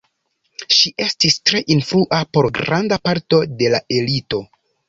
Ŝi 0.77 0.91
estis 1.07 1.37
tre 1.51 1.61
influa 1.77 2.23
por 2.39 2.49
granda 2.61 3.01
parto 3.11 3.43
de 3.61 3.73
la 3.75 3.87
elito. 4.01 4.43